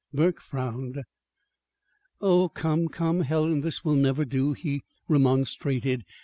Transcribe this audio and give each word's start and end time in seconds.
Burke 0.11 0.41
frowned. 0.41 1.03
"Oh, 2.19 2.49
come, 2.49 2.87
come, 2.87 3.19
Helen, 3.21 3.61
this 3.61 3.85
will 3.85 3.93
never 3.93 4.25
do," 4.25 4.53
he 4.53 4.81
remonstrated. 5.07 6.05